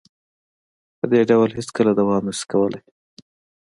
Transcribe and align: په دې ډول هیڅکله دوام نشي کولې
په 0.97 1.05
دې 1.11 1.21
ډول 1.29 1.49
هیڅکله 1.57 1.91
دوام 1.99 2.23
نشي 2.29 2.45
کولې 2.51 2.79